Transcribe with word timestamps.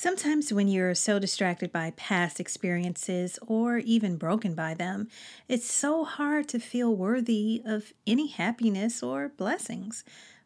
Sometimes, 0.00 0.52
when 0.52 0.68
you're 0.68 0.94
so 0.94 1.18
distracted 1.18 1.72
by 1.72 1.90
past 1.96 2.38
experiences 2.38 3.36
or 3.44 3.78
even 3.78 4.14
broken 4.16 4.54
by 4.54 4.72
them, 4.72 5.08
it's 5.48 5.68
so 5.68 6.04
hard 6.04 6.46
to 6.50 6.60
feel 6.60 6.94
worthy 6.94 7.62
of 7.66 7.92
any 8.06 8.28
happiness 8.28 9.02
or 9.02 9.30
blessings. 9.30 10.04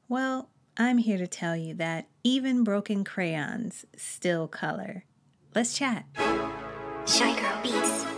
Well, 0.08 0.48
I'm 0.78 0.96
here 0.96 1.18
to 1.18 1.26
tell 1.26 1.54
you 1.54 1.74
that 1.74 2.08
even 2.24 2.64
broken 2.64 3.04
crayons 3.04 3.84
still 3.94 4.48
color. 4.48 5.04
Let's 5.54 5.76
chat. 5.76 6.06
Shy 7.04 7.38
Girl 7.38 7.62
Beats. 7.62 8.11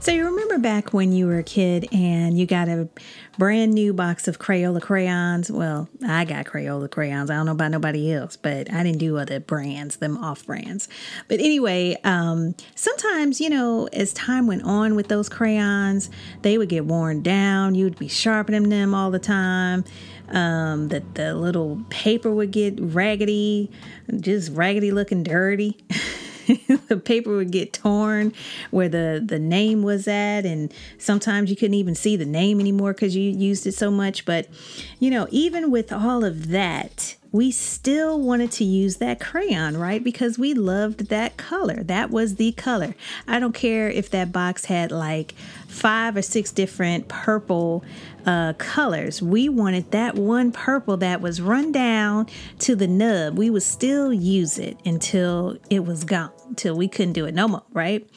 So 0.00 0.12
you 0.12 0.24
remember 0.24 0.56
back 0.56 0.94
when 0.94 1.12
you 1.12 1.26
were 1.26 1.36
a 1.36 1.42
kid 1.42 1.86
and 1.92 2.38
you 2.38 2.46
got 2.46 2.70
a 2.70 2.88
brand 3.36 3.74
new 3.74 3.92
box 3.92 4.28
of 4.28 4.38
Crayola 4.38 4.80
crayons? 4.80 5.50
Well, 5.50 5.90
I 6.02 6.24
got 6.24 6.46
Crayola 6.46 6.90
crayons. 6.90 7.30
I 7.30 7.34
don't 7.34 7.44
know 7.44 7.52
about 7.52 7.70
nobody 7.70 8.10
else, 8.10 8.34
but 8.34 8.72
I 8.72 8.82
didn't 8.82 8.96
do 8.96 9.18
other 9.18 9.40
brands, 9.40 9.98
them 9.98 10.16
off 10.16 10.46
brands. 10.46 10.88
But 11.28 11.40
anyway, 11.40 11.98
um, 12.02 12.54
sometimes, 12.74 13.42
you 13.42 13.50
know, 13.50 13.90
as 13.92 14.14
time 14.14 14.46
went 14.46 14.62
on 14.62 14.94
with 14.94 15.08
those 15.08 15.28
crayons, 15.28 16.08
they 16.40 16.56
would 16.56 16.70
get 16.70 16.86
worn 16.86 17.20
down. 17.20 17.74
You 17.74 17.84
would 17.84 17.98
be 17.98 18.08
sharpening 18.08 18.70
them 18.70 18.94
all 18.94 19.10
the 19.10 19.18
time. 19.18 19.84
Um, 20.30 20.88
that 20.88 21.16
the 21.16 21.34
little 21.34 21.84
paper 21.90 22.32
would 22.32 22.52
get 22.52 22.80
raggedy, 22.80 23.70
just 24.18 24.52
raggedy 24.52 24.92
looking 24.92 25.24
dirty. 25.24 25.76
the 26.88 26.96
paper 26.96 27.36
would 27.36 27.50
get 27.50 27.72
torn 27.72 28.32
where 28.70 28.88
the 28.88 29.22
the 29.24 29.38
name 29.38 29.82
was 29.82 30.08
at 30.08 30.44
and 30.44 30.72
sometimes 30.98 31.50
you 31.50 31.56
couldn't 31.56 31.74
even 31.74 31.94
see 31.94 32.16
the 32.16 32.26
name 32.26 32.60
anymore 32.60 32.92
because 32.92 33.16
you 33.16 33.30
used 33.30 33.66
it 33.66 33.72
so 33.72 33.90
much. 33.90 34.24
But 34.24 34.48
you 34.98 35.10
know 35.10 35.26
even 35.30 35.70
with 35.70 35.92
all 35.92 36.24
of 36.24 36.48
that 36.48 37.16
we 37.32 37.50
still 37.50 38.20
wanted 38.20 38.50
to 38.52 38.64
use 38.64 38.96
that 38.96 39.20
crayon, 39.20 39.76
right? 39.76 40.02
Because 40.02 40.38
we 40.38 40.52
loved 40.52 41.08
that 41.08 41.36
color. 41.36 41.82
That 41.84 42.10
was 42.10 42.36
the 42.36 42.52
color. 42.52 42.94
I 43.28 43.38
don't 43.38 43.54
care 43.54 43.88
if 43.88 44.10
that 44.10 44.32
box 44.32 44.64
had 44.64 44.90
like 44.90 45.34
five 45.68 46.16
or 46.16 46.22
six 46.22 46.50
different 46.50 47.06
purple 47.08 47.84
uh, 48.26 48.54
colors. 48.54 49.22
We 49.22 49.48
wanted 49.48 49.92
that 49.92 50.16
one 50.16 50.50
purple 50.50 50.96
that 50.98 51.20
was 51.20 51.40
run 51.40 51.70
down 51.70 52.26
to 52.60 52.74
the 52.74 52.88
nub. 52.88 53.38
We 53.38 53.48
would 53.48 53.62
still 53.62 54.12
use 54.12 54.58
it 54.58 54.78
until 54.84 55.56
it 55.70 55.84
was 55.84 56.02
gone, 56.04 56.32
until 56.48 56.76
we 56.76 56.88
couldn't 56.88 57.12
do 57.12 57.26
it 57.26 57.34
no 57.34 57.46
more, 57.46 57.62
right? 57.72 58.08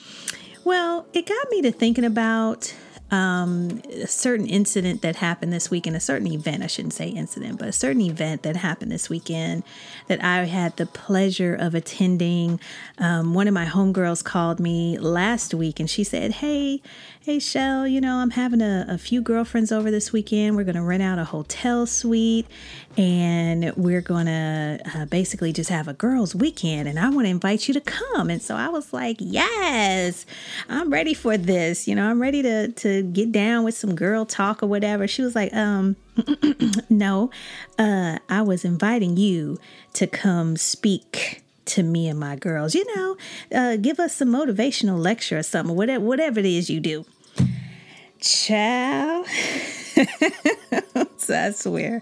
Well, 0.64 1.06
it 1.14 1.28
got 1.28 1.50
me 1.52 1.62
to 1.64 1.72
thinking 1.72 2.06
about 2.06 2.74
um, 3.12 3.82
a 3.92 4.08
certain 4.08 4.48
incident 4.48 5.02
that 5.04 5.18
happened 5.18 5.54
this 5.54 5.70
weekend, 5.70 5.96
a 5.96 6.00
certain 6.00 6.32
event, 6.32 6.64
I 6.64 6.68
shouldn't 6.68 6.94
say 6.94 7.10
incident, 7.10 7.60
but 7.60 7.68
a 7.68 7.72
certain 7.72 8.02
event 8.02 8.42
that 8.42 8.56
happened 8.56 8.92
this 8.92 9.10
weekend 9.10 9.64
that 10.08 10.24
I 10.24 10.46
had 10.46 10.78
the 10.78 10.88
pleasure 10.88 11.54
of 11.54 11.76
attending. 11.76 12.60
Um, 12.98 13.34
one 13.34 13.48
of 13.48 13.54
my 13.54 13.66
homegirls 13.66 14.24
called 14.24 14.60
me 14.60 14.98
last 14.98 15.54
week 15.54 15.80
and 15.80 15.90
she 15.90 16.04
said, 16.04 16.32
Hey, 16.32 16.82
hey, 17.22 17.40
Shell, 17.40 17.88
you 17.88 18.02
know, 18.02 18.18
I'm 18.18 18.32
having 18.32 18.62
a, 18.62 18.86
a 18.90 18.98
few 18.98 19.22
girlfriends 19.22 19.72
over 19.72 19.92
this 19.92 20.12
weekend. 20.12 20.56
We're 20.56 20.66
going 20.66 20.76
to 20.76 20.82
rent 20.82 21.04
out 21.04 21.20
a 21.20 21.24
hotel 21.24 21.86
suite 21.86 22.48
and 22.98 23.74
we're 23.76 24.02
going 24.02 24.26
to 24.26 24.80
uh, 24.96 25.06
basically 25.06 25.54
just 25.54 25.70
have 25.70 25.88
a 25.88 25.94
girls' 25.94 26.36
weekend. 26.36 26.90
And 26.90 27.00
I 27.00 27.10
want 27.10 27.26
to 27.26 27.30
invite 27.30 27.68
you 27.68 27.74
to 27.76 27.82
come. 27.82 28.30
And 28.30 28.42
so 28.42 28.56
I 28.56 28.70
was 28.70 28.92
like, 28.92 29.18
Yes, 29.20 30.26
I'm 30.68 30.92
ready 30.92 31.14
for 31.14 31.38
this. 31.38 31.88
You 31.88 31.94
know, 31.94 32.10
I'm 32.10 32.22
ready 32.22 32.42
to, 32.42 32.70
to 32.70 33.03
get 33.12 33.32
down 33.32 33.64
with 33.64 33.76
some 33.76 33.96
girl 33.96 34.26
talk 34.26 34.64
or 34.64 34.68
whatever. 34.68 35.08
She 35.08 35.22
was 35.22 35.36
like, 35.36 35.54
um, 35.54 35.96
no, 36.90 37.30
uh, 37.78 38.20
I 38.30 38.42
was 38.42 38.66
inviting 38.66 39.18
you 39.18 39.58
to 39.94 40.08
come 40.08 40.58
speak 40.58 41.44
to 41.66 41.84
me 41.84 42.08
and 42.08 42.20
my 42.20 42.36
girls. 42.36 42.76
You 42.76 42.96
know, 42.96 43.18
uh, 43.54 43.78
give 43.78 44.00
us 44.00 44.16
some 44.16 44.30
motivational 44.30 45.00
lecture 45.00 45.38
or 45.38 45.44
something, 45.44 45.76
whatever, 45.76 46.04
whatever 46.04 46.40
it 46.40 46.46
is 46.46 46.70
you 46.70 46.80
do. 46.80 47.06
Ciao. 51.28 51.34
I 51.48 51.52
swear. 51.52 52.02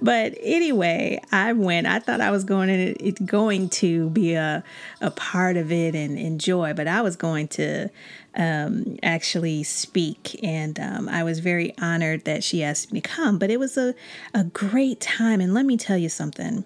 But 0.00 0.34
anyway, 0.40 1.20
I 1.32 1.52
went. 1.52 1.86
I 1.86 1.98
thought 1.98 2.20
I 2.20 2.30
was 2.30 2.44
going 2.44 2.94
to, 2.94 3.12
going 3.24 3.68
to 3.70 4.10
be 4.10 4.34
a, 4.34 4.62
a 5.00 5.10
part 5.10 5.56
of 5.56 5.72
it 5.72 5.94
and 5.94 6.18
enjoy, 6.18 6.74
but 6.74 6.86
I 6.88 7.02
was 7.02 7.16
going 7.16 7.48
to 7.48 7.88
um, 8.34 8.98
actually 9.02 9.62
speak. 9.64 10.38
And 10.42 10.78
um, 10.78 11.08
I 11.08 11.22
was 11.24 11.40
very 11.40 11.74
honored 11.78 12.24
that 12.24 12.44
she 12.44 12.62
asked 12.62 12.92
me 12.92 13.00
to 13.00 13.08
come. 13.08 13.38
But 13.38 13.50
it 13.50 13.58
was 13.58 13.76
a, 13.76 13.94
a 14.34 14.44
great 14.44 15.00
time. 15.00 15.40
And 15.40 15.54
let 15.54 15.66
me 15.66 15.76
tell 15.76 15.98
you 15.98 16.08
something. 16.08 16.64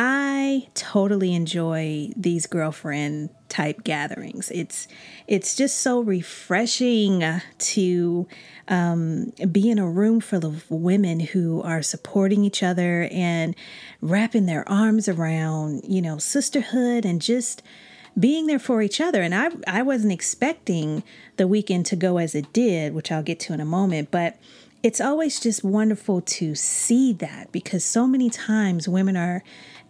I 0.00 0.68
totally 0.74 1.34
enjoy 1.34 2.12
these 2.16 2.46
girlfriend 2.46 3.30
type 3.48 3.82
gatherings. 3.82 4.48
It's 4.54 4.86
it's 5.26 5.56
just 5.56 5.80
so 5.80 6.00
refreshing 6.00 7.24
to 7.58 8.28
um, 8.68 9.32
be 9.50 9.68
in 9.68 9.80
a 9.80 9.90
room 9.90 10.20
full 10.20 10.46
of 10.46 10.70
women 10.70 11.18
who 11.18 11.60
are 11.62 11.82
supporting 11.82 12.44
each 12.44 12.62
other 12.62 13.08
and 13.10 13.56
wrapping 14.00 14.46
their 14.46 14.66
arms 14.68 15.08
around 15.08 15.82
you 15.88 16.00
know 16.00 16.16
sisterhood 16.18 17.04
and 17.04 17.20
just 17.20 17.60
being 18.16 18.46
there 18.46 18.60
for 18.60 18.80
each 18.82 19.00
other. 19.00 19.20
And 19.20 19.34
I 19.34 19.50
I 19.66 19.82
wasn't 19.82 20.12
expecting 20.12 21.02
the 21.38 21.48
weekend 21.48 21.86
to 21.86 21.96
go 21.96 22.18
as 22.18 22.36
it 22.36 22.52
did, 22.52 22.94
which 22.94 23.10
I'll 23.10 23.24
get 23.24 23.40
to 23.40 23.52
in 23.52 23.60
a 23.60 23.64
moment, 23.64 24.12
but 24.12 24.36
it's 24.82 25.00
always 25.00 25.40
just 25.40 25.64
wonderful 25.64 26.20
to 26.20 26.54
see 26.54 27.12
that 27.14 27.50
because 27.50 27.84
so 27.84 28.06
many 28.06 28.30
times 28.30 28.88
women 28.88 29.16
are 29.16 29.42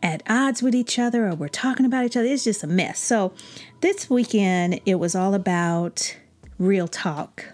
at 0.03 0.23
odds 0.29 0.63
with 0.63 0.75
each 0.75 0.99
other 0.99 1.27
or 1.27 1.35
we're 1.35 1.49
talking 1.49 1.87
about 1.87 2.05
each 2.05 2.17
other. 2.17 2.27
It's 2.27 2.45
just 2.45 2.63
a 2.63 2.67
mess. 2.67 2.99
So 2.99 3.33
this 3.81 4.09
weekend, 4.09 4.81
it 4.87 4.97
was 4.97 5.15
all 5.15 5.35
about 5.35 6.17
real 6.59 6.89
talk. 6.89 7.45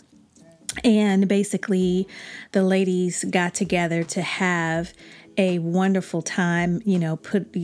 And 0.82 1.28
basically, 1.28 2.08
the 2.52 2.62
ladies 2.62 3.24
got 3.30 3.54
together 3.54 4.02
to 4.04 4.22
have 4.22 4.92
a 5.36 5.58
wonderful 5.60 6.22
time. 6.22 6.82
You 6.84 6.98
know, 6.98 7.16
put 7.16 7.56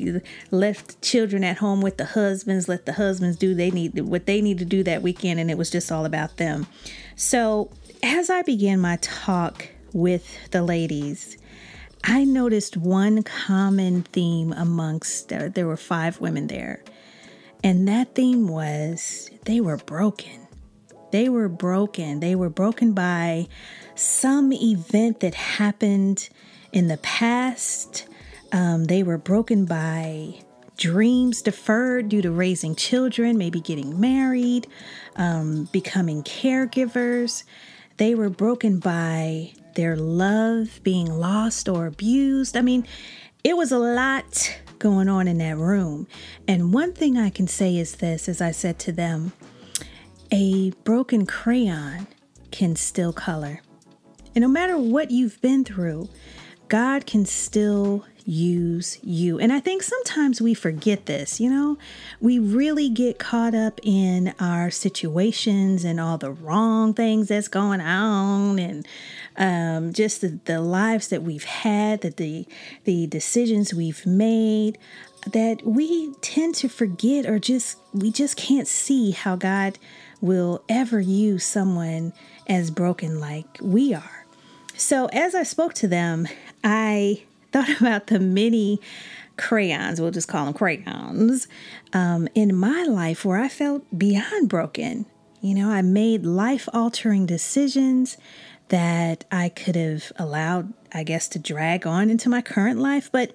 left 0.50 1.02
children 1.02 1.42
at 1.42 1.58
home 1.58 1.80
with 1.80 1.96
the 1.96 2.04
husbands. 2.04 2.68
Let 2.68 2.86
the 2.86 2.92
husbands 2.92 3.36
do 3.36 3.54
they 3.54 3.70
need 3.70 3.98
what 4.00 4.26
they 4.26 4.40
need 4.40 4.58
to 4.58 4.64
do 4.64 4.82
that 4.84 5.02
weekend, 5.02 5.40
and 5.40 5.50
it 5.50 5.58
was 5.58 5.70
just 5.70 5.90
all 5.90 6.04
about 6.04 6.36
them. 6.36 6.66
So 7.16 7.70
as 8.02 8.30
I 8.30 8.42
began 8.42 8.80
my 8.80 8.96
talk 8.96 9.68
with 9.92 10.50
the 10.52 10.62
ladies, 10.62 11.36
I 12.04 12.24
noticed 12.24 12.76
one 12.76 13.22
common 13.22 14.02
theme 14.02 14.52
amongst 14.52 15.28
there 15.28 15.66
were 15.66 15.76
five 15.76 16.20
women 16.20 16.46
there. 16.46 16.82
And 17.62 17.86
that 17.88 18.14
theme 18.14 18.48
was 18.48 19.30
they 19.44 19.60
were 19.60 19.76
broken. 19.76 20.46
They 21.12 21.28
were 21.28 21.48
broken. 21.48 22.20
They 22.20 22.34
were 22.34 22.48
broken 22.48 22.92
by 22.92 23.48
some 23.94 24.52
event 24.52 25.20
that 25.20 25.34
happened 25.34 26.28
in 26.72 26.88
the 26.88 26.96
past. 26.98 28.06
Um, 28.52 28.84
they 28.84 29.02
were 29.02 29.18
broken 29.18 29.66
by 29.66 30.40
dreams 30.76 31.42
deferred 31.42 32.08
due 32.08 32.22
to 32.22 32.30
raising 32.30 32.74
children, 32.74 33.36
maybe 33.36 33.60
getting 33.60 34.00
married, 34.00 34.66
um, 35.16 35.68
becoming 35.72 36.22
caregivers. 36.22 37.44
They 37.98 38.14
were 38.14 38.30
broken 38.30 38.78
by 38.78 39.52
their 39.74 39.96
love 39.96 40.80
being 40.82 41.06
lost 41.06 41.68
or 41.68 41.86
abused. 41.86 42.56
I 42.56 42.62
mean, 42.62 42.86
it 43.44 43.56
was 43.56 43.72
a 43.72 43.78
lot 43.78 44.58
going 44.78 45.08
on 45.08 45.28
in 45.28 45.38
that 45.38 45.56
room. 45.56 46.06
And 46.48 46.72
one 46.72 46.92
thing 46.92 47.16
I 47.16 47.30
can 47.30 47.46
say 47.46 47.76
is 47.76 47.96
this 47.96 48.28
as 48.28 48.40
I 48.40 48.50
said 48.50 48.78
to 48.80 48.92
them, 48.92 49.32
a 50.32 50.70
broken 50.84 51.26
crayon 51.26 52.06
can 52.50 52.76
still 52.76 53.12
color. 53.12 53.62
And 54.34 54.42
no 54.42 54.48
matter 54.48 54.78
what 54.78 55.10
you've 55.10 55.40
been 55.40 55.64
through, 55.64 56.08
God 56.68 57.04
can 57.04 57.26
still 57.26 58.04
use 58.24 58.98
you. 59.02 59.40
And 59.40 59.52
I 59.52 59.58
think 59.58 59.82
sometimes 59.82 60.40
we 60.40 60.54
forget 60.54 61.06
this, 61.06 61.40
you 61.40 61.50
know? 61.50 61.78
We 62.20 62.38
really 62.38 62.88
get 62.88 63.18
caught 63.18 63.54
up 63.54 63.80
in 63.82 64.34
our 64.38 64.70
situations 64.70 65.84
and 65.84 65.98
all 65.98 66.16
the 66.16 66.30
wrong 66.30 66.94
things 66.94 67.28
that's 67.28 67.48
going 67.48 67.80
on 67.80 68.58
and 68.58 68.86
um, 69.40 69.94
just 69.94 70.20
the, 70.20 70.38
the 70.44 70.60
lives 70.60 71.08
that 71.08 71.22
we've 71.22 71.44
had, 71.44 72.02
that 72.02 72.18
the 72.18 72.46
the 72.84 73.06
decisions 73.06 73.72
we've 73.72 74.04
made, 74.04 74.78
that 75.26 75.66
we 75.66 76.12
tend 76.20 76.54
to 76.56 76.68
forget 76.68 77.26
or 77.26 77.38
just 77.38 77.78
we 77.92 78.12
just 78.12 78.36
can't 78.36 78.68
see 78.68 79.10
how 79.10 79.34
God 79.34 79.78
will 80.20 80.62
ever 80.68 81.00
use 81.00 81.44
someone 81.44 82.12
as 82.46 82.70
broken 82.70 83.18
like 83.18 83.46
we 83.62 83.94
are. 83.94 84.26
So, 84.76 85.06
as 85.06 85.34
I 85.34 85.42
spoke 85.42 85.72
to 85.74 85.88
them, 85.88 86.28
I 86.62 87.22
thought 87.52 87.80
about 87.80 88.08
the 88.08 88.20
many 88.20 88.78
crayons, 89.38 90.02
we'll 90.02 90.10
just 90.10 90.28
call 90.28 90.44
them 90.44 90.54
crayons, 90.54 91.48
um, 91.94 92.28
in 92.34 92.54
my 92.54 92.82
life 92.84 93.24
where 93.24 93.38
I 93.38 93.48
felt 93.48 93.84
beyond 93.98 94.50
broken. 94.50 95.06
You 95.40 95.54
know, 95.54 95.70
I 95.70 95.80
made 95.80 96.26
life 96.26 96.68
altering 96.74 97.24
decisions 97.24 98.18
that 98.70 99.24
I 99.30 99.50
could 99.50 99.76
have 99.76 100.10
allowed, 100.16 100.72
I 100.92 101.02
guess, 101.04 101.28
to 101.28 101.38
drag 101.38 101.86
on 101.86 102.10
into 102.10 102.28
my 102.28 102.40
current 102.40 102.80
life. 102.80 103.10
But 103.12 103.32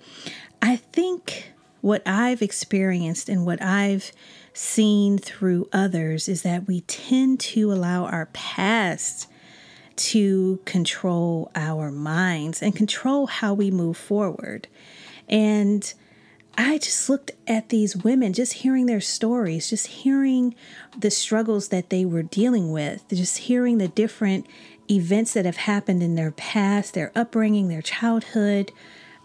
I 0.62 0.78
think 0.78 1.54
what 1.82 2.02
I've 2.06 2.42
experienced 2.42 3.30
and 3.30 3.46
what 3.46 3.62
I've 3.62 4.12
seen 4.54 5.18
through 5.18 5.70
others 5.72 6.28
is 6.28 6.42
that 6.42 6.68
we 6.68 6.82
tend 6.82 7.40
to 7.42 7.72
allow 7.72 8.06
our 8.06 8.28
past 8.28 9.30
to 9.98 10.60
control 10.66 11.52
our 11.56 11.92
minds 11.92 12.62
and 12.62 12.76
control 12.76 13.28
how 13.28 13.54
we 13.54 13.70
move 13.72 13.98
forward. 13.98 14.68
And 15.30 15.94
I 16.58 16.78
just 16.78 17.10
looked 17.10 17.32
at 17.48 17.70
these 17.70 17.96
women, 17.98 18.34
just 18.34 18.54
hearing 18.54 18.86
their 18.86 19.02
stories, 19.02 19.70
just 19.70 19.88
hearing 19.88 20.56
the 20.98 21.12
struggles 21.12 21.70
that 21.70 21.90
they 21.90 22.06
were 22.06 22.24
dealing 22.24 22.72
with, 22.72 23.04
just 23.10 23.40
hearing 23.40 23.78
the 23.78 23.88
different 23.88 24.48
events 24.90 25.34
that 25.34 25.46
have 25.46 25.58
happened 25.58 26.02
in 26.02 26.16
their 26.16 26.32
past, 26.32 26.94
their 26.94 27.12
upbringing, 27.16 27.68
their 27.68 27.82
childhood, 27.82 28.72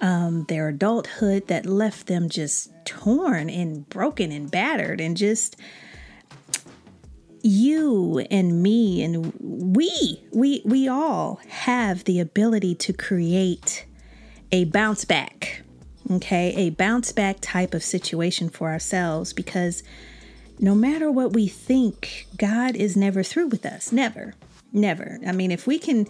um, 0.01 0.45
their 0.49 0.69
adulthood 0.69 1.47
that 1.49 1.67
left 1.67 2.07
them 2.07 2.29
just 2.29 2.71
torn 2.85 3.51
and 3.51 3.89
broken 3.89 4.33
and 4.33 4.51
battered 4.51 5.01
and 5.01 5.17
just 5.17 5.57
you 7.43 8.19
and 8.31 8.63
me 8.63 9.03
and 9.03 9.33
we 9.41 10.23
we 10.31 10.61
we 10.65 10.89
all 10.89 11.41
have 11.49 12.05
the 12.05 12.21
ability 12.21 12.75
to 12.75 12.93
create 12.93 13.87
a 14.53 14.65
bounce 14.65 15.07
back 15.07 15.63
okay 16.11 16.55
a 16.57 16.71
bounce 16.71 17.13
back 17.13 17.37
type 17.41 17.75
of 17.75 17.83
situation 17.83 18.49
for 18.49 18.71
ourselves 18.71 19.33
because 19.33 19.83
no 20.59 20.75
matter 20.75 21.11
what 21.11 21.33
we 21.33 21.47
think 21.47 22.27
god 22.37 22.77
is 22.77 22.97
never 22.97 23.23
through 23.23 23.47
with 23.47 23.65
us. 23.65 23.93
Never. 23.93 24.35
Never. 24.73 25.19
I 25.27 25.33
mean 25.33 25.51
if 25.51 25.67
we 25.67 25.79
can 25.79 26.07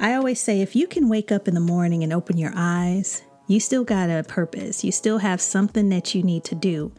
i 0.00 0.14
always 0.14 0.40
say 0.40 0.60
if 0.60 0.74
you 0.74 0.86
can 0.86 1.08
wake 1.08 1.30
up 1.30 1.46
in 1.46 1.54
the 1.54 1.60
morning 1.60 2.02
and 2.02 2.12
open 2.12 2.38
your 2.38 2.52
eyes 2.54 3.22
you 3.46 3.60
still 3.60 3.84
got 3.84 4.08
a 4.10 4.22
purpose. 4.22 4.84
You 4.84 4.92
still 4.92 5.18
have 5.18 5.40
something 5.40 5.88
that 5.90 6.14
you 6.14 6.22
need 6.22 6.44
to 6.44 6.54
do. 6.54 6.92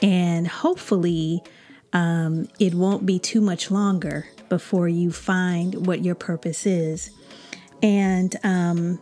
And 0.00 0.46
hopefully 0.46 1.42
um, 1.92 2.48
it 2.58 2.74
won't 2.74 3.06
be 3.06 3.18
too 3.18 3.40
much 3.40 3.70
longer 3.70 4.26
before 4.48 4.88
you 4.88 5.10
find 5.10 5.86
what 5.86 6.04
your 6.04 6.14
purpose 6.14 6.66
is. 6.66 7.10
And 7.82 8.36
um, 8.44 9.00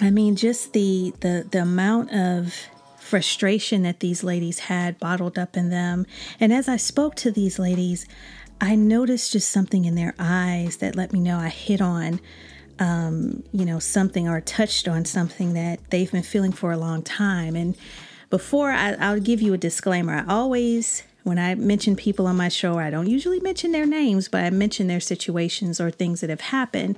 I 0.00 0.10
mean, 0.10 0.36
just 0.36 0.72
the 0.72 1.14
the 1.20 1.46
the 1.50 1.62
amount 1.62 2.12
of 2.12 2.54
frustration 2.98 3.82
that 3.84 4.00
these 4.00 4.24
ladies 4.24 4.58
had 4.58 4.98
bottled 4.98 5.38
up 5.38 5.56
in 5.56 5.70
them. 5.70 6.06
And 6.40 6.52
as 6.52 6.68
I 6.68 6.76
spoke 6.76 7.14
to 7.16 7.30
these 7.30 7.58
ladies, 7.58 8.06
I 8.60 8.74
noticed 8.74 9.32
just 9.32 9.50
something 9.50 9.84
in 9.84 9.94
their 9.94 10.14
eyes 10.18 10.78
that 10.78 10.96
let 10.96 11.12
me 11.12 11.20
know 11.20 11.38
I 11.38 11.48
hit 11.48 11.80
on, 11.80 12.20
um, 12.80 13.44
you 13.52 13.64
know, 13.64 13.78
something 13.78 14.28
or 14.28 14.40
touched 14.40 14.88
on 14.88 15.04
something 15.04 15.54
that 15.54 15.78
they've 15.90 16.10
been 16.10 16.24
feeling 16.24 16.52
for 16.52 16.72
a 16.72 16.76
long 16.76 17.02
time. 17.02 17.54
And 17.54 17.76
before 18.28 18.72
I, 18.72 18.94
I'll 18.94 19.20
give 19.20 19.40
you 19.40 19.54
a 19.54 19.58
disclaimer, 19.58 20.24
I 20.26 20.32
always 20.32 21.04
when 21.26 21.40
I 21.40 21.56
mention 21.56 21.96
people 21.96 22.28
on 22.28 22.36
my 22.36 22.48
show, 22.48 22.78
I 22.78 22.88
don't 22.88 23.08
usually 23.08 23.40
mention 23.40 23.72
their 23.72 23.84
names, 23.84 24.28
but 24.28 24.44
I 24.44 24.50
mention 24.50 24.86
their 24.86 25.00
situations 25.00 25.80
or 25.80 25.90
things 25.90 26.20
that 26.20 26.30
have 26.30 26.40
happened. 26.40 26.96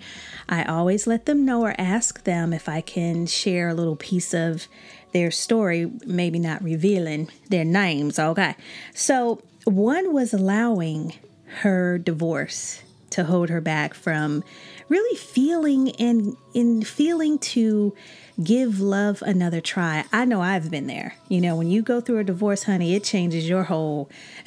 I 0.51 0.65
always 0.65 1.07
let 1.07 1.25
them 1.25 1.47
know 1.47 1.63
or 1.63 1.75
ask 1.79 2.25
them 2.25 2.53
if 2.53 2.69
I 2.69 2.83
can 2.83 3.25
share 3.25 3.71
a 3.71 3.75
little 3.75 3.97
piece 3.97 4.35
of 4.35 4.69
their 5.13 5.31
story, 5.31 5.91
maybe 6.05 6.39
not 6.39 6.63
revealing 6.63 7.31
their 7.49 7.65
names. 7.65 8.19
Okay. 8.19 8.55
So, 8.95 9.41
one 9.65 10.13
was 10.13 10.35
allowing 10.35 11.15
her 11.63 11.97
divorce 11.97 12.83
to 13.10 13.25
hold 13.25 13.49
her 13.49 13.60
back 13.60 13.94
from 13.94 14.44
really 14.88 15.16
feeling 15.16 15.90
and 15.96 16.37
in 16.55 16.82
feeling 16.82 17.38
to 17.38 17.94
give 18.43 18.81
love 18.81 19.22
another 19.22 19.60
try. 19.60 20.05
I 20.12 20.25
know 20.25 20.40
I've 20.40 20.70
been 20.70 20.87
there. 20.87 21.16
You 21.28 21.40
know, 21.40 21.56
when 21.56 21.69
you 21.69 21.82
go 21.82 22.00
through 22.00 22.19
a 22.19 22.25
divorce, 22.25 22.64
honey, 22.64 22.94
it 22.94 23.05
changes 23.05 23.49
your 23.49 23.64
whole. 23.64 24.08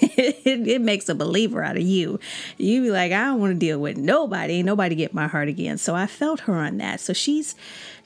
it, 0.00 0.68
it, 0.68 0.80
makes 0.80 1.08
a 1.08 1.14
believer 1.14 1.62
out 1.62 1.76
of 1.76 1.82
you. 1.82 2.20
You 2.56 2.82
be 2.82 2.90
like, 2.90 3.12
I 3.12 3.24
don't 3.24 3.40
want 3.40 3.52
to 3.52 3.58
deal 3.58 3.78
with 3.78 3.96
nobody. 3.96 4.62
nobody 4.62 4.94
get 4.94 5.12
my 5.12 5.26
heart 5.26 5.48
again. 5.48 5.78
So 5.78 5.94
I 5.94 6.06
felt 6.06 6.40
her 6.40 6.54
on 6.54 6.78
that. 6.78 7.00
So 7.00 7.12
she's, 7.12 7.56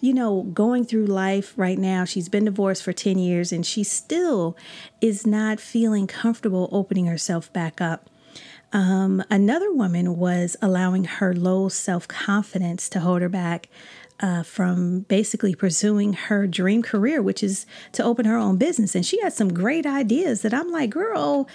you 0.01 0.15
know, 0.15 0.43
going 0.43 0.85
through 0.85 1.07
life 1.07 1.53
right 1.57 1.79
now. 1.79 2.05
She's 2.05 2.29
been 2.29 2.47
divorced 2.47 2.83
for 2.83 2.93
10 2.93 3.19
years 3.19 3.53
and 3.53 3.65
she 3.65 3.85
still 3.85 4.57
is 5.01 5.27
not 5.27 5.61
feeling 5.61 6.07
comfortable 6.07 6.69
opening 6.73 7.07
herself 7.07 7.53
back 7.53 7.81
up. 7.81 8.09
Um, 8.73 9.23
another 9.31 9.73
woman 9.73 10.17
was 10.17 10.57
allowing 10.63 11.05
her 11.05 11.35
low 11.35 11.69
self 11.69 12.09
confidence 12.09 12.89
to 12.91 13.01
hold 13.01 13.23
her 13.23 13.29
back 13.29 13.69
uh, 14.21 14.43
from 14.43 15.01
basically 15.01 15.55
pursuing 15.55 16.13
her 16.13 16.47
dream 16.47 16.83
career, 16.83 17.21
which 17.21 17.43
is 17.43 17.67
to 17.93 18.05
open 18.05 18.25
her 18.25 18.37
own 18.37 18.57
business. 18.57 18.95
And 18.95 19.05
she 19.05 19.21
had 19.21 19.33
some 19.33 19.53
great 19.53 19.85
ideas 19.85 20.43
that 20.43 20.55
I'm 20.55 20.71
like, 20.71 20.91
girl, 20.91 21.49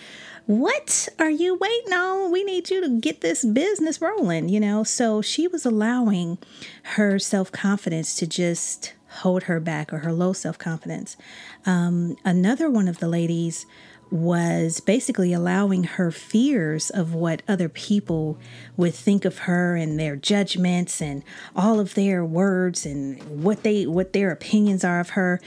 what 0.46 1.08
are 1.18 1.30
you 1.30 1.56
waiting 1.56 1.94
on? 1.94 2.32
We 2.32 2.44
need 2.44 2.70
you 2.70 2.82
to 2.82 3.00
get 3.00 3.22
this 3.22 3.44
business 3.46 4.02
rolling, 4.02 4.50
you 4.50 4.60
know? 4.60 4.84
So 4.84 5.22
she 5.22 5.48
was 5.48 5.66
allowing 5.66 6.38
her 6.84 7.20
self 7.20 7.52
confidence 7.52 8.16
to 8.16 8.28
just 8.28 8.94
hold 9.10 9.44
her 9.44 9.60
back 9.60 9.94
or 9.94 10.00
her 10.00 10.12
low 10.12 10.34
self 10.34 10.58
confidence. 10.58 11.18
Um, 11.66 12.18
another 12.26 12.70
one 12.70 12.88
of 12.88 13.00
the 13.00 13.08
ladies 13.08 13.66
was 14.12 14.80
basically 14.80 15.34
allowing 15.34 15.84
her 15.84 16.12
fears 16.12 16.90
of 16.90 17.14
what 17.14 17.42
other 17.48 17.68
people 17.68 18.38
would 18.78 18.94
think 18.94 19.26
of 19.26 19.40
her 19.40 19.76
and 19.76 20.00
their 20.00 20.16
judgments 20.16 21.02
and 21.02 21.24
all 21.56 21.80
of 21.80 21.94
their 21.94 22.24
words 22.24 22.86
and 22.86 23.22
what 23.44 23.64
they 23.64 23.86
what 23.86 24.14
their 24.14 24.32
opinions 24.32 24.84
are 24.84 25.00
of 25.00 25.10
her. 25.10 25.42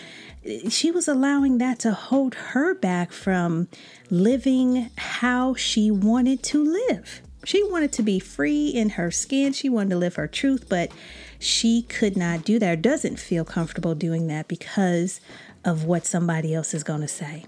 She 0.69 0.91
was 0.91 1.09
allowing 1.09 1.59
that 1.59 1.79
to 1.81 1.93
hold 1.93 2.35
her 2.35 2.75
back 2.75 3.13
from 3.13 3.69
living 4.11 4.91
how 4.97 5.55
she 5.55 5.91
wanted 5.91 6.43
to 6.45 6.63
live. 6.63 7.23
She 7.45 7.63
wanted 7.65 7.93
to 7.95 8.03
be 8.03 8.19
free 8.19 8.69
in 8.69 8.91
her 8.91 9.11
skin. 9.11 9.55
She 9.55 9.71
wanted 9.71 9.91
to 9.91 9.97
live 9.97 10.17
her 10.17 10.29
truth 10.29 10.67
but 10.69 10.91
she 11.39 11.83
could 11.83 12.17
not 12.17 12.45
do 12.45 12.59
that 12.59 12.73
or 12.73 12.77
doesn't 12.77 13.19
feel 13.19 13.47
comfortable 13.47 13.95
doing 13.95 14.27
that 14.27 14.49
because 14.49 15.21
of 15.65 15.85
what 15.85 16.05
somebody 16.05 16.55
else 16.55 16.75
is 16.75 16.85
going 16.85 17.01
to 17.01 17.09
say 17.09 17.45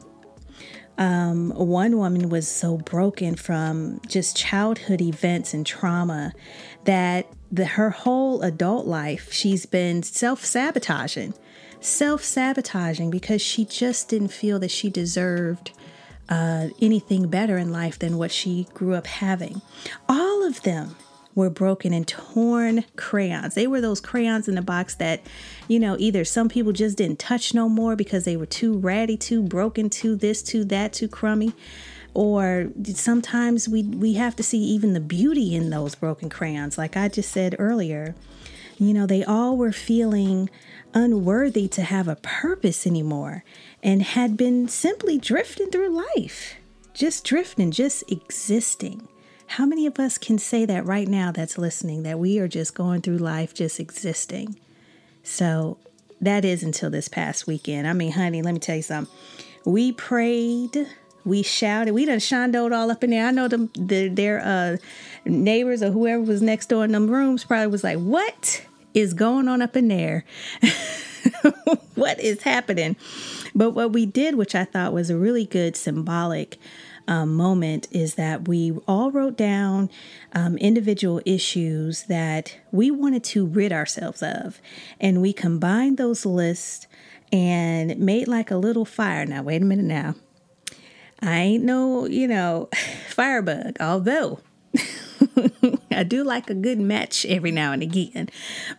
um, 0.99 1.51
one 1.51 1.97
woman 1.97 2.29
was 2.29 2.47
so 2.47 2.77
broken 2.77 3.35
from 3.35 4.01
just 4.07 4.37
childhood 4.37 5.01
events 5.01 5.55
and 5.55 5.67
trauma 5.67 6.33
that 6.85 7.27
the, 7.51 7.65
her 7.65 7.91
whole 7.91 8.43
adult 8.43 8.87
life 8.87 9.33
she's 9.33 9.67
been 9.67 10.03
self 10.03 10.45
sabotaging, 10.45 11.35
self 11.81 12.23
sabotaging 12.23 13.11
because 13.11 13.41
she 13.41 13.65
just 13.65 14.09
didn't 14.09 14.29
feel 14.29 14.59
that 14.59 14.71
she 14.71 14.91
deserved 14.91 15.73
uh, 16.29 16.69
anything 16.81 17.29
better 17.29 17.59
in 17.59 17.73
life 17.73 17.99
than 17.99 18.17
what 18.17 18.31
she 18.31 18.67
grew 18.75 18.95
up 18.95 19.07
having. 19.07 19.61
All 20.09 20.47
of 20.47 20.63
them 20.63 20.97
were 21.35 21.51
broken 21.51 21.93
and 21.93 22.07
torn 22.07 22.85
crayons. 22.97 23.55
They 23.55 23.67
were 23.67 23.81
those 23.81 24.01
crayons 24.01 24.49
in 24.49 24.55
the 24.55 24.63
box 24.63 24.95
that, 24.97 25.21
you 25.69 25.79
know, 25.79 25.97
either 25.99 26.25
some 26.25 26.49
people 26.49 26.73
just 26.73 26.99
didn't 26.99 27.19
touch 27.19 27.55
no 27.55 27.69
more 27.69 27.97
because 27.97 28.25
they 28.25 28.37
were 28.37 28.47
too 28.47 28.77
ratty, 28.79 29.17
too 29.17 29.43
broken, 29.43 29.89
too 29.89 30.17
this, 30.17 30.43
too 30.43 30.65
that, 30.67 30.93
too 30.93 31.09
crummy. 31.09 31.53
Or 32.15 32.71
sometimes 32.95 33.69
we 33.69 33.85
we 33.85 34.15
have 34.15 34.37
to 34.37 34.43
see 34.43 34.59
even 34.59 34.93
the 34.93 35.01
beauty 35.01 35.55
in 35.55 35.71
those 35.71 35.95
broken 35.95 36.29
crayons. 36.29 36.77
Like 36.77 36.95
I 36.95 37.09
just 37.09 37.31
said 37.31 37.57
earlier, 37.59 38.15
you 38.79 38.93
know, 38.93 39.07
they 39.07 39.25
all 39.25 39.57
were 39.57 39.73
feeling 39.73 40.51
unworthy 40.93 41.69
to 41.69 41.83
have 41.83 42.09
a 42.09 42.17
purpose 42.17 42.87
anymore 42.87 43.45
and 43.83 44.03
had 44.03 44.37
been 44.37 44.69
simply 44.69 45.17
drifting 45.17 45.71
through 45.71 46.05
life, 46.17 46.57
just 46.93 47.25
drifting, 47.25 47.71
just 47.71 48.05
existing. 48.11 49.09
How 49.57 49.67
many 49.67 49.85
of 49.85 49.99
us 49.99 50.17
can 50.17 50.39
say 50.39 50.65
that 50.65 50.87
right 50.87 51.07
now 51.07 51.31
that's 51.31 51.59
listening, 51.59 52.05
that 52.05 52.19
we 52.19 52.39
are 52.39 52.49
just 52.49 52.75
going 52.75 53.03
through 53.03 53.19
life, 53.19 53.53
just 53.53 53.79
existing? 53.79 54.59
So 55.25 55.77
that 56.23 56.43
is 56.43 56.63
until 56.63 56.89
this 56.89 57.07
past 57.07 57.47
weekend. 57.47 57.87
I 57.87 57.93
mean, 57.93 58.13
honey, 58.13 58.41
let 58.41 58.55
me 58.55 58.61
tell 58.61 58.77
you 58.77 58.83
something. 58.83 59.15
We 59.67 59.93
prayed, 59.93 60.89
we 61.27 61.43
shouted, 61.43 61.93
we 61.93 62.07
done 62.07 62.19
shandoed 62.19 62.75
all 62.75 62.91
up 62.91 63.05
in 63.05 63.11
there. 63.11 63.27
I 63.27 63.31
know 63.31 63.47
them, 63.47 63.69
the, 63.77 64.09
their 64.09 64.41
uh, 64.41 64.79
neighbors 65.27 65.83
or 65.83 65.91
whoever 65.91 66.23
was 66.23 66.41
next 66.41 66.71
door 66.71 66.87
in 66.87 66.93
them 66.93 67.11
rooms 67.11 67.45
probably 67.45 67.67
was 67.67 67.85
like, 67.85 67.99
what 67.99 68.65
is 68.95 69.13
going 69.13 69.49
on 69.49 69.61
up 69.61 69.77
in 69.77 69.89
there? 69.89 70.25
what 71.95 72.19
is 72.21 72.43
happening? 72.45 72.97
But 73.55 73.73
what 73.73 73.93
we 73.93 74.07
did, 74.07 74.37
which 74.37 74.55
I 74.55 74.65
thought 74.65 74.95
was 74.95 75.11
a 75.11 75.19
really 75.19 75.45
good 75.45 75.77
symbolic 75.77 76.57
um, 77.13 77.35
moment 77.35 77.89
is 77.91 78.15
that 78.15 78.49
we 78.49 78.73
all 78.89 79.11
wrote 79.11 79.37
down 79.37 79.91
um, 80.33 80.57
individual 80.57 81.21
issues 81.27 82.05
that 82.05 82.57
we 82.71 82.91
wanted 82.91 83.23
to 83.23 83.45
rid 83.45 83.71
ourselves 83.71 84.23
of. 84.23 84.63
And 84.99 85.21
we 85.21 85.35
combined 85.35 85.99
those 85.99 86.25
lists 86.25 86.87
and 87.31 87.99
made 87.99 88.29
like 88.29 88.51
a 88.51 88.57
little 88.57 88.87
fire. 88.87 89.27
Now, 89.27 89.43
wait 89.43 89.61
a 89.61 89.65
minute 89.65 89.85
now. 89.85 90.15
I 91.21 91.37
ain't 91.41 91.65
no, 91.65 92.07
you 92.07 92.27
know, 92.27 92.71
firebug, 93.11 93.77
although 93.79 94.41
I 95.97 96.03
do 96.03 96.25
like 96.25 96.51
a 96.51 96.55
good 96.55 96.79
match 96.79 97.25
every 97.27 97.51
now 97.51 97.73
and 97.73 97.83
again. 97.83 98.29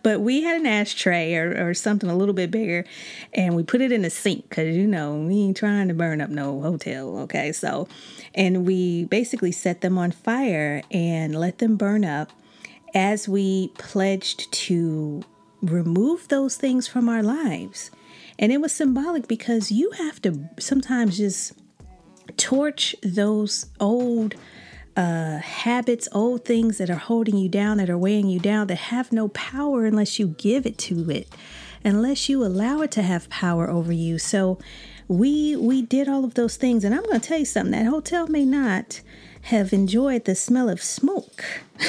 But 0.02 0.20
we 0.20 0.42
had 0.42 0.60
an 0.60 0.66
ashtray 0.66 1.34
or, 1.36 1.68
or 1.68 1.74
something 1.74 2.08
a 2.08 2.16
little 2.16 2.34
bit 2.34 2.50
bigger 2.50 2.84
and 3.32 3.54
we 3.54 3.62
put 3.62 3.80
it 3.80 3.92
in 3.92 4.02
the 4.02 4.10
sink 4.10 4.48
because, 4.48 4.76
you 4.76 4.86
know, 4.86 5.14
we 5.16 5.34
ain't 5.36 5.56
trying 5.56 5.88
to 5.88 5.94
burn 5.94 6.20
up 6.20 6.30
no 6.30 6.60
hotel. 6.60 7.18
Okay. 7.20 7.52
So, 7.52 7.88
and 8.34 8.66
we 8.66 9.04
basically 9.04 9.52
set 9.52 9.80
them 9.80 9.98
on 9.98 10.10
fire 10.10 10.82
and 10.90 11.34
let 11.38 11.58
them 11.58 11.76
burn 11.76 12.04
up 12.04 12.30
as 12.94 13.28
we 13.28 13.68
pledged 13.78 14.50
to 14.52 15.22
remove 15.62 16.28
those 16.28 16.56
things 16.56 16.86
from 16.86 17.08
our 17.08 17.22
lives. 17.22 17.90
And 18.38 18.52
it 18.52 18.60
was 18.60 18.72
symbolic 18.72 19.28
because 19.28 19.70
you 19.70 19.90
have 19.92 20.20
to 20.22 20.48
sometimes 20.58 21.18
just 21.18 21.52
torch 22.36 22.94
those 23.02 23.66
old 23.80 24.34
uh, 24.96 25.38
habits, 25.38 26.08
old 26.12 26.44
things 26.44 26.78
that 26.78 26.90
are 26.90 26.94
holding 26.96 27.36
you 27.36 27.48
down, 27.48 27.78
that 27.78 27.90
are 27.90 27.98
weighing 27.98 28.28
you 28.28 28.38
down, 28.38 28.68
that 28.68 28.76
have 28.76 29.12
no 29.12 29.28
power 29.28 29.84
unless 29.84 30.18
you 30.18 30.28
give 30.28 30.66
it 30.66 30.78
to 30.78 31.10
it, 31.10 31.28
unless 31.84 32.28
you 32.28 32.44
allow 32.44 32.80
it 32.80 32.90
to 32.92 33.02
have 33.02 33.28
power 33.28 33.68
over 33.68 33.92
you. 33.92 34.18
So 34.18 34.58
we 35.08 35.56
we 35.56 35.82
did 35.82 36.08
all 36.08 36.24
of 36.24 36.34
those 36.34 36.56
things, 36.56 36.84
and 36.84 36.94
I'm 36.94 37.02
going 37.04 37.20
to 37.20 37.28
tell 37.28 37.38
you 37.38 37.44
something. 37.44 37.72
That 37.72 37.86
hotel 37.86 38.26
may 38.26 38.44
not 38.44 39.00
have 39.42 39.72
enjoyed 39.72 40.24
the 40.24 40.34
smell 40.34 40.70
of 40.70 40.82
smoke 40.82 41.44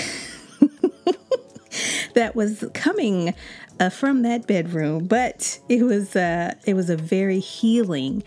that 2.14 2.36
was 2.36 2.66
coming 2.74 3.34
uh, 3.80 3.90
from 3.90 4.24
that 4.24 4.48
bedroom, 4.48 5.06
but 5.06 5.60
it 5.70 5.84
was 5.84 6.16
uh, 6.16 6.56
it 6.66 6.74
was 6.74 6.90
a 6.90 6.98
very 6.98 7.40
healing 7.40 8.24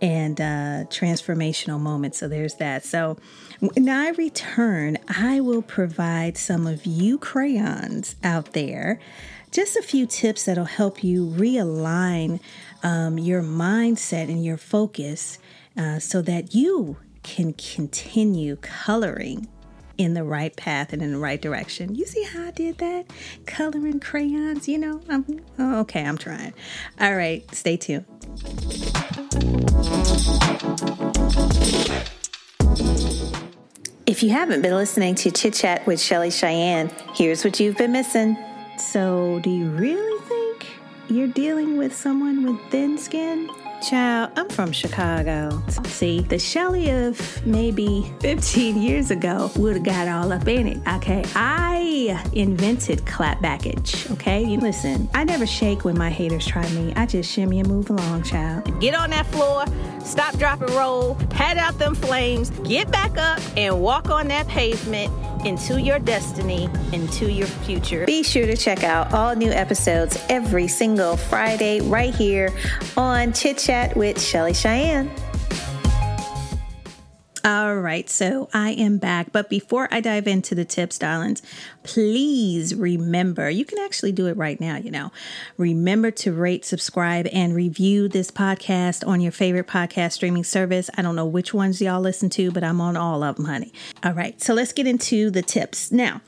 and 0.00 0.40
uh, 0.40 0.84
transformational 0.90 1.80
moment. 1.80 2.14
So 2.14 2.28
there's 2.28 2.54
that. 2.56 2.84
So 2.84 3.16
when 3.60 3.88
I 3.88 4.10
return, 4.10 4.98
I 5.08 5.40
will 5.40 5.62
provide 5.62 6.36
some 6.36 6.66
of 6.66 6.86
you 6.86 7.18
crayons 7.18 8.14
out 8.22 8.52
there, 8.52 9.00
just 9.50 9.76
a 9.76 9.82
few 9.82 10.06
tips 10.06 10.44
that'll 10.44 10.64
help 10.64 11.02
you 11.02 11.26
realign 11.26 12.40
um, 12.82 13.18
your 13.18 13.42
mindset 13.42 14.28
and 14.28 14.44
your 14.44 14.58
focus 14.58 15.38
uh, 15.76 15.98
so 15.98 16.22
that 16.22 16.54
you 16.54 16.98
can 17.22 17.52
continue 17.54 18.56
coloring 18.56 19.48
in 19.96 20.14
the 20.14 20.22
right 20.22 20.54
path 20.56 20.92
and 20.92 21.02
in 21.02 21.12
the 21.12 21.18
right 21.18 21.42
direction. 21.42 21.96
You 21.96 22.06
see 22.06 22.22
how 22.22 22.46
I 22.46 22.50
did 22.52 22.78
that? 22.78 23.06
Coloring 23.46 23.98
crayons, 23.98 24.68
you 24.68 24.78
know? 24.78 25.00
I'm 25.08 25.40
oh, 25.58 25.80
okay, 25.80 26.04
I'm 26.04 26.16
trying. 26.16 26.54
All 27.00 27.16
right, 27.16 27.44
stay 27.52 27.76
tuned. 27.76 28.04
If 34.08 34.22
you 34.22 34.30
haven't 34.30 34.62
been 34.62 34.74
listening 34.74 35.16
to 35.16 35.30
Chit 35.30 35.52
Chat 35.52 35.86
with 35.86 36.00
Chelley 36.00 36.30
Cheyenne, 36.30 36.90
here's 37.14 37.44
what 37.44 37.60
you've 37.60 37.76
been 37.76 37.92
missing. 37.92 38.38
So, 38.78 39.38
do 39.40 39.50
you 39.50 39.68
really 39.68 40.22
think 40.22 40.66
you're 41.10 41.28
dealing 41.28 41.76
with 41.76 41.94
someone 41.94 42.42
with 42.42 42.70
thin 42.70 42.96
skin? 42.96 43.50
Child, 43.86 44.30
I'm 44.36 44.48
from 44.48 44.72
Chicago. 44.72 45.62
See, 45.84 46.20
the 46.20 46.38
Chelley 46.38 46.88
of 46.90 47.44
maybe 47.44 48.10
15 48.20 48.80
years 48.80 49.10
ago 49.10 49.50
would 49.56 49.74
have 49.74 49.84
got 49.84 50.08
all 50.08 50.32
up 50.32 50.48
in 50.48 50.68
it. 50.68 50.78
Okay, 50.96 51.22
I 51.34 51.57
invented 52.32 53.04
clap 53.06 53.40
backage. 53.40 54.10
Okay, 54.12 54.44
you 54.44 54.58
listen, 54.58 55.08
I 55.14 55.24
never 55.24 55.46
shake 55.46 55.84
when 55.84 55.98
my 55.98 56.10
haters 56.10 56.46
try 56.46 56.68
me. 56.70 56.92
I 56.94 57.06
just 57.06 57.30
shimmy 57.30 57.58
and 57.58 57.68
move 57.68 57.90
along, 57.90 58.22
child. 58.22 58.80
Get 58.80 58.94
on 58.94 59.10
that 59.10 59.26
floor, 59.26 59.64
stop, 60.04 60.38
drop, 60.38 60.60
and 60.62 60.70
roll, 60.70 61.16
pat 61.30 61.56
out 61.56 61.78
them 61.78 61.94
flames, 61.94 62.50
get 62.60 62.90
back 62.90 63.16
up, 63.18 63.40
and 63.56 63.80
walk 63.80 64.10
on 64.10 64.28
that 64.28 64.46
pavement 64.46 65.12
into 65.44 65.80
your 65.80 65.98
destiny, 65.98 66.68
into 66.92 67.30
your 67.30 67.46
future. 67.46 68.06
Be 68.06 68.22
sure 68.22 68.46
to 68.46 68.56
check 68.56 68.84
out 68.84 69.12
all 69.12 69.34
new 69.34 69.50
episodes 69.50 70.18
every 70.28 70.68
single 70.68 71.16
Friday 71.16 71.80
right 71.80 72.14
here 72.14 72.52
on 72.96 73.32
Chit 73.32 73.58
Chat 73.58 73.96
with 73.96 74.18
Chelley 74.18 74.54
Cheyenne. 74.54 75.10
All 77.44 77.76
right, 77.76 78.10
so 78.10 78.48
I 78.52 78.72
am 78.72 78.98
back. 78.98 79.30
But 79.30 79.48
before 79.48 79.88
I 79.92 80.00
dive 80.00 80.26
into 80.26 80.56
the 80.56 80.64
tips, 80.64 80.98
darlings, 80.98 81.40
please 81.84 82.74
remember 82.74 83.48
you 83.48 83.64
can 83.64 83.78
actually 83.78 84.10
do 84.12 84.26
it 84.26 84.36
right 84.36 84.60
now, 84.60 84.76
you 84.76 84.90
know. 84.90 85.12
Remember 85.56 86.10
to 86.10 86.32
rate, 86.32 86.64
subscribe, 86.64 87.28
and 87.32 87.54
review 87.54 88.08
this 88.08 88.32
podcast 88.32 89.06
on 89.06 89.20
your 89.20 89.30
favorite 89.32 89.68
podcast 89.68 90.12
streaming 90.12 90.42
service. 90.42 90.90
I 90.96 91.02
don't 91.02 91.16
know 91.16 91.26
which 91.26 91.54
ones 91.54 91.80
y'all 91.80 92.00
listen 92.00 92.28
to, 92.30 92.50
but 92.50 92.64
I'm 92.64 92.80
on 92.80 92.96
all 92.96 93.22
of 93.22 93.36
them, 93.36 93.44
honey. 93.44 93.72
All 94.02 94.14
right, 94.14 94.40
so 94.40 94.52
let's 94.52 94.72
get 94.72 94.88
into 94.88 95.30
the 95.30 95.42
tips. 95.42 95.92
Now, 95.92 96.20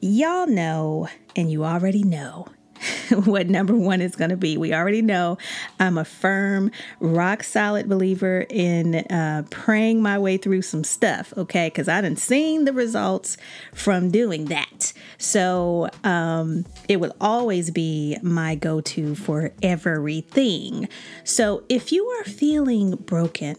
y'all 0.00 0.46
know, 0.46 1.08
and 1.36 1.50
you 1.50 1.64
already 1.64 2.04
know, 2.04 2.48
what 3.24 3.48
number 3.48 3.74
one 3.74 4.00
is 4.00 4.16
going 4.16 4.30
to 4.30 4.36
be. 4.36 4.56
We 4.56 4.72
already 4.74 5.02
know 5.02 5.38
I'm 5.78 5.98
a 5.98 6.04
firm, 6.04 6.70
rock 7.00 7.42
solid 7.42 7.88
believer 7.88 8.46
in 8.48 8.96
uh, 8.96 9.44
praying 9.50 10.02
my 10.02 10.18
way 10.18 10.36
through 10.36 10.62
some 10.62 10.84
stuff, 10.84 11.32
okay? 11.36 11.68
Because 11.68 11.88
I 11.88 12.00
didn't 12.00 12.18
seen 12.18 12.64
the 12.64 12.72
results 12.72 13.36
from 13.72 14.10
doing 14.10 14.46
that. 14.46 14.92
So 15.18 15.88
um, 16.04 16.66
it 16.88 17.00
will 17.00 17.14
always 17.20 17.70
be 17.70 18.18
my 18.22 18.54
go 18.54 18.80
to 18.80 19.14
for 19.14 19.52
everything. 19.62 20.88
So 21.24 21.64
if 21.68 21.92
you 21.92 22.06
are 22.06 22.24
feeling 22.24 22.96
broken 22.96 23.56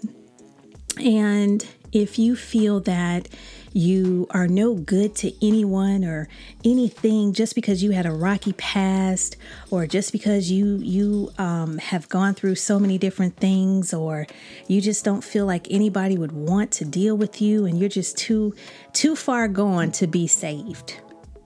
and 0.97 1.65
if 1.91 2.17
you 2.17 2.35
feel 2.35 2.79
that 2.81 3.27
you 3.73 4.27
are 4.29 4.47
no 4.47 4.75
good 4.75 5.15
to 5.15 5.33
anyone 5.45 6.05
or 6.05 6.27
anything 6.63 7.33
just 7.33 7.55
because 7.55 7.83
you 7.83 7.91
had 7.91 8.05
a 8.05 8.11
rocky 8.11 8.53
past 8.53 9.35
or 9.71 9.87
just 9.87 10.11
because 10.11 10.51
you 10.51 10.77
you 10.77 11.31
um, 11.37 11.79
have 11.79 12.07
gone 12.07 12.33
through 12.33 12.55
so 12.55 12.79
many 12.79 12.97
different 12.97 13.35
things 13.37 13.93
or 13.93 14.27
you 14.67 14.79
just 14.79 15.03
don't 15.03 15.23
feel 15.23 15.45
like 15.45 15.67
anybody 15.69 16.17
would 16.17 16.31
want 16.31 16.71
to 16.71 16.85
deal 16.85 17.17
with 17.17 17.41
you 17.41 17.65
and 17.65 17.79
you're 17.79 17.89
just 17.89 18.17
too 18.17 18.53
too 18.93 19.15
far 19.15 19.47
gone 19.47 19.91
to 19.91 20.07
be 20.07 20.27
saved 20.27 20.99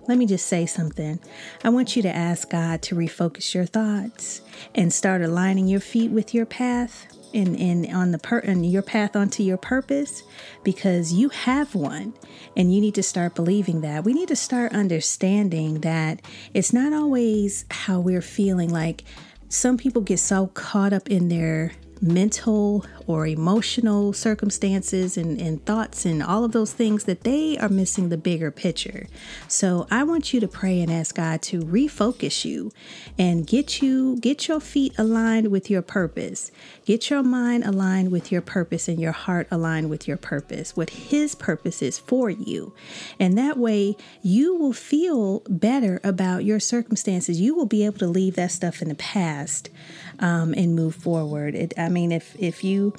let 0.08 0.18
me 0.18 0.26
just 0.26 0.46
say 0.46 0.66
something. 0.66 1.20
I 1.66 1.70
want 1.70 1.98
you 1.98 2.02
to 2.04 2.16
ask 2.16 2.50
God 2.50 2.82
to 2.84 2.96
refocus 2.96 3.54
your 3.54 3.66
thoughts 3.66 4.42
and 4.74 4.94
start 4.94 5.22
aligning 5.22 5.68
your 5.68 5.82
feet 5.82 6.12
with 6.12 6.34
your 6.34 6.46
path 6.46 7.17
in, 7.34 7.56
in 7.56 7.94
on 7.94 8.12
the 8.12 8.18
per 8.18 8.40
and 8.40 8.66
your 8.66 8.82
path 8.82 9.16
onto 9.16 9.44
your 9.44 9.58
purpose 9.58 10.24
because 10.64 11.14
you 11.14 11.30
have 11.30 11.76
one 11.76 12.14
and 12.56 12.74
you 12.74 12.82
need 12.82 12.96
to 12.96 13.04
start 13.04 13.36
believing 13.36 13.82
that. 13.82 14.04
We 14.04 14.14
need 14.14 14.28
to 14.30 14.36
start 14.36 14.74
understanding 14.74 15.82
that 15.82 16.22
it's 16.54 16.74
not 16.74 16.94
always 16.94 17.66
how 17.70 18.00
we're 18.00 18.22
feeling 18.22 18.70
like 18.70 19.04
some 19.50 19.78
people 19.78 20.02
get 20.02 20.20
so 20.20 20.48
caught 20.48 20.94
up 20.94 21.10
in 21.10 21.30
their 21.30 21.72
mental 22.02 22.86
or 23.06 23.26
emotional 23.26 24.14
circumstances 24.14 25.18
and, 25.18 25.40
and 25.40 25.66
thoughts 25.66 26.06
and 26.06 26.22
all 26.22 26.44
of 26.44 26.52
those 26.52 26.74
things 26.74 27.06
that 27.06 27.22
they 27.22 27.58
are 27.58 27.70
missing 27.70 28.10
the 28.10 28.18
bigger 28.18 28.52
picture. 28.52 29.08
So 29.48 29.88
I 29.90 30.04
want 30.04 30.34
you 30.34 30.40
to 30.40 30.48
pray 30.48 30.82
and 30.82 30.92
ask 30.92 31.16
God 31.16 31.42
to 31.44 31.62
refocus 31.62 32.46
you 32.46 32.72
and 33.18 33.48
get 33.48 33.82
you 33.82 34.18
get 34.18 34.48
your 34.48 34.60
feet 34.60 34.94
aligned 34.98 35.50
with 35.50 35.70
your 35.70 35.82
purpose. 35.82 36.52
Get 36.86 37.10
your 37.10 37.24
mind 37.24 37.64
aligned 37.64 38.12
with 38.12 38.32
your 38.32 38.42
purpose 38.42 38.88
and 38.88 39.00
your 39.00 39.12
heart 39.12 39.48
aligned 39.50 39.90
with 39.90 40.08
your 40.08 40.18
purpose, 40.18 40.76
what 40.76 40.90
his 40.90 41.36
purpose 41.36 41.82
is 41.82 41.98
for 41.98 42.30
you. 42.30 42.74
And 43.20 43.38
that 43.38 43.58
way 43.58 43.96
you 44.22 44.56
will 44.56 44.74
feel 44.74 45.42
better 45.48 46.00
about 46.04 46.44
your 46.44 46.60
circumstances. 46.60 47.40
You 47.40 47.56
will 47.56 47.66
be 47.66 47.86
able 47.86 48.00
to 48.00 48.08
leave 48.08 48.36
that 48.36 48.52
stuff 48.52 48.82
in 48.82 48.90
the 48.90 48.96
past 48.96 49.70
um, 50.20 50.54
and 50.54 50.76
move 50.76 50.96
forward. 50.96 51.56
It, 51.56 51.74
I 51.78 51.90
mean, 51.90 52.12
if 52.12 52.36
if 52.40 52.64
you 52.64 52.94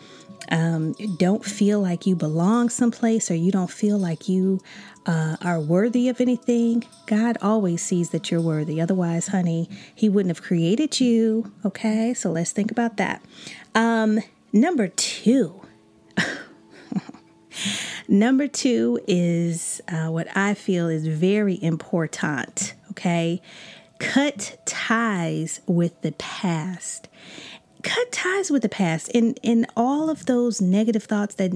um, 0.51 0.93
don't 1.17 1.45
feel 1.45 1.81
like 1.81 2.07
you 2.07 2.17
belong 2.17 2.69
someplace 2.69 3.31
or 3.31 3.35
you 3.35 3.53
don't 3.53 3.71
feel 3.71 3.99
like 3.99 4.29
you 4.29 4.61
uh, 5.07 5.37
are 5.43 5.61
worthy 5.61 6.09
of 6.09 6.21
anything, 6.21 6.85
God 7.07 7.39
always 7.43 7.83
sees 7.83 8.11
that 8.11 8.31
you're 8.31 8.41
worthy. 8.41 8.81
Otherwise, 8.81 9.29
honey, 9.29 9.69
He 9.95 10.09
wouldn't 10.09 10.35
have 10.35 10.45
created 10.45 11.01
you. 11.01 11.53
Okay, 11.65 12.15
so 12.15 12.31
let's 12.31 12.53
think 12.53 12.71
about 12.71 12.97
that. 12.99 13.23
Um, 13.75 14.21
number 14.53 14.89
two. 14.89 15.61
number 18.09 18.49
two 18.49 19.01
is 19.07 19.81
uh, 19.89 20.09
what 20.09 20.29
I 20.37 20.55
feel 20.55 20.89
is 20.89 21.07
very 21.07 21.63
important. 21.63 22.75
Okay, 22.91 23.43
cut 23.99 24.59
ties 24.65 25.61
with 25.67 26.01
the 26.03 26.13
past 26.13 27.08
cut 27.83 28.11
ties 28.11 28.51
with 28.51 28.63
the 28.63 28.69
past 28.69 29.09
and 29.15 29.39
and 29.45 29.65
all 29.77 30.11
of 30.11 30.27
those 30.27 30.61
negative 30.61 31.05
thoughts 31.05 31.37
that 31.37 31.53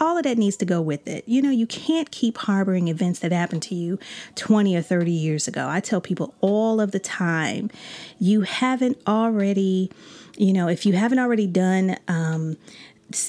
all 0.00 0.18
of 0.18 0.24
that 0.24 0.38
needs 0.38 0.56
to 0.58 0.64
go 0.64 0.80
with 0.80 1.08
it. 1.08 1.24
You 1.26 1.42
know, 1.42 1.50
you 1.50 1.66
can't 1.66 2.10
keep 2.10 2.38
harboring 2.38 2.88
events 2.88 3.20
that 3.20 3.32
happened 3.32 3.62
to 3.64 3.74
you 3.74 3.98
20 4.34 4.76
or 4.76 4.82
30 4.82 5.10
years 5.10 5.48
ago. 5.48 5.66
I 5.68 5.80
tell 5.80 6.00
people 6.00 6.34
all 6.40 6.80
of 6.80 6.92
the 6.92 6.98
time, 6.98 7.70
you 8.18 8.42
haven't 8.42 8.98
already, 9.06 9.90
you 10.36 10.52
know, 10.52 10.68
if 10.68 10.84
you 10.84 10.92
haven't 10.92 11.18
already 11.18 11.46
done, 11.46 11.96
um, 12.06 12.56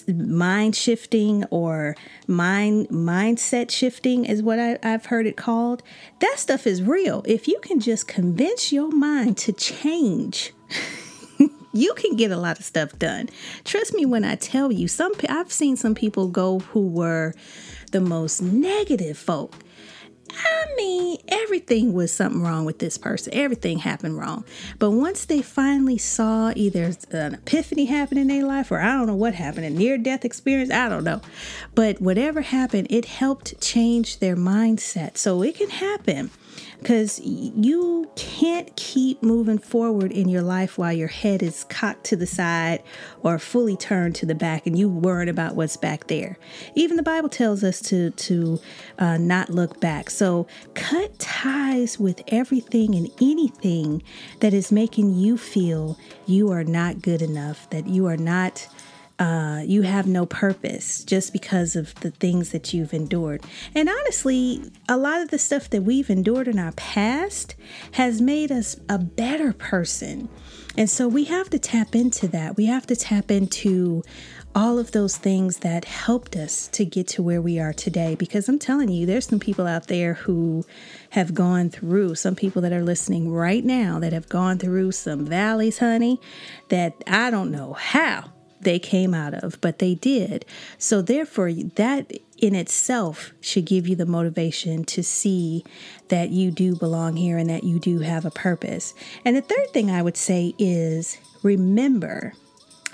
mind 0.08 0.75
shifting 0.75 1.43
or 1.46 1.96
mind 2.27 2.88
mindset 2.88 3.70
shifting 3.70 4.24
is 4.24 4.41
what 4.41 4.58
I, 4.58 4.77
have 4.82 5.08
heard 5.08 5.27
it 5.27 5.36
called 5.36 5.84
that 6.22 6.36
stuff 6.39 6.65
is 6.65 6.82
real 6.82 7.22
if 7.27 7.50
you 7.50 7.60
can 7.62 7.82
just 7.82 8.08
convince 8.08 8.72
your 8.72 8.89
mind 8.91 9.36
to 9.39 9.51
change 9.51 10.53
you 11.74 11.94
can 11.96 12.15
get 12.15 12.32
a 12.32 12.38
lot 12.38 12.60
of 12.60 12.65
stuff 12.65 12.98
done. 13.00 13.30
Trust 13.65 13.94
me 13.94 14.06
when 14.06 14.24
I 14.24 14.36
tell 14.36 14.72
you, 14.72 14.88
some 14.88 15.13
I've 15.27 15.51
seen 15.51 15.75
some 15.75 15.96
people 15.96 16.27
go 16.27 16.60
who 16.60 16.88
were 16.88 17.34
the 17.92 18.01
most 18.01 18.42
negative 18.42 19.18
folk. 19.18 19.56
I 20.36 20.65
mean, 20.75 21.18
everything 21.27 21.94
was 21.94 22.12
something 22.12 22.42
wrong 22.42 22.65
with 22.65 22.80
this 22.80 22.98
person. 22.98 23.34
Everything 23.34 23.80
happened 23.80 24.18
wrong. 24.18 24.46
But 24.80 24.92
once 24.92 25.25
they 25.25 25.42
finally 25.42 25.98
saw 25.98 26.51
either 26.56 26.94
an 27.12 27.36
epiphany 27.36 27.86
happen 27.86 28.18
in 28.18 28.27
their 28.27 28.46
life 28.46 28.72
or 28.72 28.80
I 28.80 28.94
don't 28.94 29.08
know 29.08 29.15
what 29.15 29.36
happened, 29.36 29.65
a 29.65 29.70
near 29.70 29.98
death 29.98 30.25
experience, 30.25 30.72
I 30.72 30.89
don't 30.89 31.03
know. 31.03 31.22
But 31.75 32.01
whatever 32.01 32.42
happened, 32.42 32.88
it 32.89 33.06
helped 33.06 33.60
change 33.62 34.20
their 34.20 34.36
mindset. 34.36 35.18
So 35.18 35.44
it 35.44 35.56
can 35.56 35.70
happen 35.70 36.32
because 36.79 37.20
you 37.22 38.10
can't 38.15 38.75
keep 38.75 39.24
moving 39.24 39.58
forward 39.58 40.12
in 40.12 40.29
your 40.29 40.41
life 40.41 40.77
while 40.77 40.93
your 40.93 41.08
head 41.08 41.41
is 41.41 41.63
cocked 41.65 42.03
to 42.05 42.15
the 42.15 42.27
side 42.27 42.84
or 43.22 43.39
fully 43.39 43.75
turned 43.75 44.15
to 44.15 44.25
the 44.25 44.36
back 44.36 44.65
and 44.67 44.77
you 44.77 44.89
worried 44.89 45.29
about 45.29 45.55
what's 45.55 45.77
back 45.77 46.08
there. 46.08 46.38
Even 46.75 46.98
the 46.98 47.03
bible 47.03 47.29
tells 47.29 47.63
us 47.63 47.82
to 47.82 48.12
to 48.12 48.60
uh, 49.00 49.17
not 49.17 49.50
look 49.50 49.79
back. 49.79 50.10
So 50.10 50.48
cut 50.74 51.17
ties 51.20 52.00
with 52.00 52.22
everything 52.27 52.96
and 52.96 53.10
anything 53.22 54.03
that 54.39 54.53
is 54.53 54.72
making 54.72 55.15
you 55.15 55.38
feel 55.38 55.98
you 56.25 56.51
are 56.51 56.63
not 56.63 57.01
good 57.01 57.22
enough 57.22 57.70
that 57.70 57.88
you 57.88 58.05
are 58.08 58.17
not 58.17 58.67
uh, 59.20 59.62
you 59.65 59.84
have 59.84 60.08
no 60.08 60.25
purpose 60.25 61.03
just 61.03 61.32
because 61.32 61.75
of 61.75 61.93
the 61.96 62.12
things 62.12 62.50
that 62.50 62.74
you've 62.74 62.93
endured. 62.93 63.43
And 63.75 63.88
honestly, 63.88 64.72
a 64.89 64.98
lot 64.98 65.22
of 65.22 65.29
the 65.29 65.38
stuff 65.38 65.70
that 65.70 65.84
we've 65.84 66.10
endured 66.10 66.48
in 66.48 66.58
our 66.58 66.72
past 66.72 67.55
has 67.93 68.22
made 68.22 68.51
us 68.51 68.75
a 68.89 68.98
better 68.98 69.53
person. 69.53 70.29
And 70.75 70.89
so 70.89 71.08
we 71.08 71.25
have 71.25 71.50
to 71.51 71.60
tap 71.60 71.96
into 71.96 72.27
that. 72.29 72.58
We 72.58 72.65
have 72.65 72.88
to 72.88 72.96
tap 72.96 73.29
into 73.29 74.01
all 74.55 74.79
of 74.79 74.91
those 74.91 75.17
things 75.17 75.58
that 75.58 75.86
helped 75.86 76.36
us 76.36 76.67
to 76.70 76.84
get 76.84 77.08
to 77.10 77.22
where 77.22 77.41
we 77.41 77.60
are 77.60 77.74
today. 77.74 78.15
Because 78.15 78.50
I'm 78.50 78.60
telling 78.60 78.89
you, 78.89 79.05
there's 79.05 79.27
some 79.27 79.39
people 79.39 79.67
out 79.67 79.88
there 79.88 80.15
who 80.15 80.65
have 81.12 81.36
gone 81.36 81.70
through, 81.70 82.15
some 82.15 82.36
people 82.36 82.63
that 82.63 82.74
are 82.74 82.84
listening 82.84 83.32
right 83.32 83.63
now 83.63 84.00
that 84.00 84.13
have 84.13 84.29
gone 84.29 84.58
through 84.58 84.91
some 84.93 85.25
valleys, 85.25 85.77
honey, 85.77 86.20
that 86.70 87.03
I 87.05 87.29
don't 87.29 87.51
know 87.51 87.74
how 87.74 88.33
they 88.63 88.79
came 88.79 89.13
out 89.13 89.34
of, 89.34 89.60
but 89.62 89.79
they 89.79 89.96
did. 89.96 90.46
So, 90.77 91.01
therefore, 91.01 91.51
that 91.53 92.12
in 92.38 92.55
itself 92.55 93.32
should 93.39 93.65
give 93.65 93.88
you 93.88 93.96
the 93.96 94.05
motivation 94.05 94.84
to 94.84 95.01
see 95.03 95.63
that 96.10 96.29
you 96.29 96.51
do 96.51 96.75
belong 96.75 97.15
here 97.15 97.38
and 97.38 97.50
that 97.50 97.63
you 97.63 97.79
do 97.79 98.00
have 98.00 98.25
a 98.25 98.32
purpose. 98.32 98.93
And 99.24 99.36
the 99.36 99.41
third 99.41 99.70
thing 99.72 99.89
I 99.89 100.01
would 100.01 100.17
say 100.17 100.53
is 100.58 101.17
remember, 101.41 102.34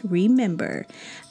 remember 0.03 0.85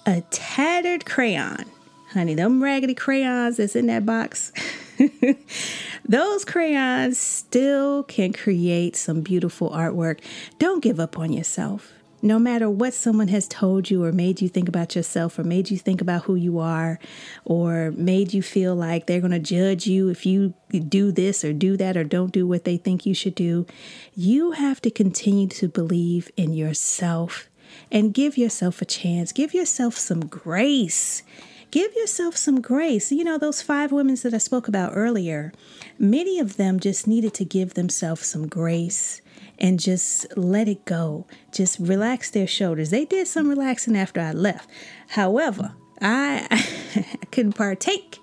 a 0.05 0.23
tattered 0.31 1.07
crayon. 1.07 1.65
Honey, 2.13 2.35
them 2.35 2.63
raggedy 2.63 2.95
crayons 2.95 3.59
that's 3.59 3.77
in 3.77 3.87
that 3.87 4.07
box. 4.07 4.51
Those 6.09 6.45
crayons 6.45 7.19
still 7.19 8.03
can 8.05 8.33
create 8.33 8.97
some 8.97 9.21
beautiful 9.21 9.71
artwork. 9.71 10.21
Don't 10.59 10.83
give 10.83 10.99
up 10.99 11.19
on 11.19 11.33
yourself 11.33 11.93
no 12.21 12.39
matter 12.39 12.69
what 12.69 12.95
someone 12.95 13.29
has 13.29 13.47
told 13.47 13.91
you 13.91 14.05
or 14.05 14.13
made 14.13 14.41
you 14.41 14.49
think 14.49 14.69
about 14.69 14.97
yourself 14.97 15.39
or 15.39 15.45
made 15.45 15.71
you 15.71 15.79
think 15.79 16.01
about 16.01 16.25
who 16.25 16.35
you 16.35 16.59
are 16.59 16.99
or 17.45 17.93
made 17.93 18.35
you 18.35 18.43
feel 18.43 18.75
like 18.75 19.07
they're 19.07 19.21
going 19.21 19.31
to 19.31 19.39
judge 19.39 19.87
you 19.87 20.09
if 20.09 20.27
you 20.27 20.55
do 20.89 21.13
this 21.13 21.45
or 21.45 21.53
do 21.53 21.77
that 21.77 21.97
or 21.97 22.05
don't 22.05 22.33
do 22.33 22.47
what 22.47 22.65
they 22.65 22.77
think 22.77 23.07
you 23.07 23.15
should 23.15 23.35
do, 23.35 23.67
you 24.15 24.53
have 24.53 24.81
to 24.81 24.91
continue 24.91 25.47
to 25.47 25.69
believe 25.69 26.31
in 26.37 26.53
yourself 26.53 27.49
and 27.93 28.15
give 28.15 28.37
yourself 28.37 28.83
a 28.83 28.85
chance. 28.85 29.33
Give 29.33 29.55
yourself 29.55 29.97
some 29.97 30.27
grace. 30.27 31.23
Give 31.71 31.95
yourself 31.95 32.37
some 32.37 32.61
grace. 32.61 33.13
You 33.13 33.25
know, 33.25 33.39
those 33.39 33.63
five 33.63 33.93
women 33.93 34.17
that 34.23 34.35
I 34.35 34.39
spoke 34.39 34.69
about 34.69 34.93
earlier, 34.95 35.53
many 35.99 36.39
of 36.41 36.57
them 36.57 36.81
just 36.81 37.07
needed 37.07 37.35
to 37.35 37.45
give 37.45 37.75
themselves 37.75 38.27
some 38.27 38.49
grace 38.49 39.21
and 39.59 39.81
just 39.81 40.27
let 40.37 40.69
it 40.69 40.85
go. 40.85 41.27
Just 41.53 41.79
relax 41.79 42.31
their 42.31 42.47
shoulders. 42.47 42.91
They 42.91 43.05
did 43.05 43.27
some 43.27 43.49
relaxing 43.49 43.97
after 43.97 44.21
I 44.21 44.33
left. 44.33 44.69
However, 45.09 45.75
I, 46.01 46.47
I 46.95 47.27
couldn't 47.31 47.55
partake 47.55 48.19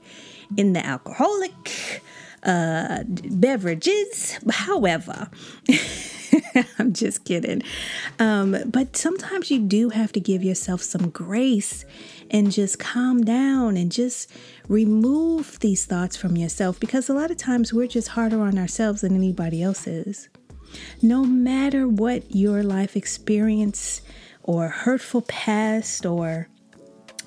in 0.56 0.74
the 0.74 0.86
alcoholic 0.86 2.02
uh, 2.44 3.04
beverages. 3.08 4.38
However, 4.50 5.30
I'm 6.80 6.94
just 6.94 7.26
kidding. 7.26 7.64
Um, 8.20 8.58
but 8.66 8.96
sometimes 8.96 9.52
you 9.52 9.60
do 9.60 9.90
have 9.90 10.12
to 10.14 10.20
give 10.20 10.44
yourself 10.44 10.82
some 10.82 11.10
grace 11.10 11.86
and 12.32 12.52
just 12.52 12.80
calm 12.80 13.24
down 13.24 13.78
and 13.78 13.92
just 13.92 14.32
remove 14.68 15.60
these 15.60 15.86
thoughts 15.86 16.16
from 16.16 16.38
yourself 16.38 16.80
because 16.80 17.10
a 17.10 17.14
lot 17.14 17.32
of 17.32 17.38
times 17.38 17.74
we're 17.74 17.88
just 17.88 18.10
harder 18.10 18.42
on 18.42 18.58
ourselves 18.58 19.02
than 19.02 19.16
anybody 19.16 19.62
else 19.62 19.88
is. 19.88 20.30
No 21.02 21.24
matter 21.24 21.88
what 21.88 22.36
your 22.36 22.64
life 22.64 22.96
experience 22.96 24.02
or 24.44 24.68
hurtful 24.70 25.22
past 25.22 26.06
or 26.06 26.48